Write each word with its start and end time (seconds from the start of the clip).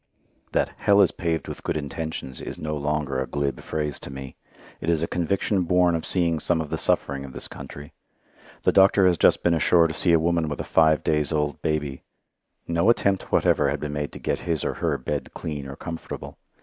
That 0.53 0.69
"hell 0.77 0.99
is 1.01 1.11
paved 1.11 1.47
with 1.47 1.61
good 1.61 1.77
intentions" 1.77 2.41
is 2.41 2.57
no 2.57 2.75
longer 2.75 3.21
a 3.21 3.27
glib 3.27 3.61
phrase 3.61 3.99
to 3.99 4.09
me; 4.09 4.35
it 4.79 4.89
is 4.89 5.03
a 5.03 5.07
conviction 5.07 5.61
born 5.61 5.93
of 5.93 6.07
seeing 6.07 6.39
some 6.39 6.59
of 6.59 6.71
the 6.71 6.77
suffering 6.79 7.23
of 7.23 7.33
this 7.33 7.47
country. 7.47 7.93
The 8.63 8.71
doctor 8.71 9.05
has 9.05 9.15
just 9.19 9.43
been 9.43 9.53
ashore 9.53 9.85
to 9.87 9.93
see 9.93 10.11
a 10.13 10.19
woman 10.19 10.49
with 10.49 10.59
a 10.59 10.63
five 10.63 11.03
days 11.03 11.31
old 11.31 11.61
baby. 11.61 12.01
No 12.67 12.89
attempt 12.89 13.31
whatever 13.31 13.69
had 13.69 13.79
been 13.79 13.93
made 13.93 14.11
to 14.13 14.17
get 14.19 14.39
her 14.39 14.57
or 14.71 14.73
her 14.73 14.97
bed 14.97 15.35
clean 15.35 15.67
or 15.67 15.75
comfortable. 15.75 16.39